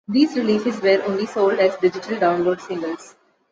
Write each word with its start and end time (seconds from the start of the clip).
These 0.07 0.35
releases 0.35 0.81
were 0.81 1.03
only 1.05 1.27
sold 1.27 1.59
as 1.59 1.75
digital 1.77 2.17
download 2.17 2.59
singles. 2.59 3.15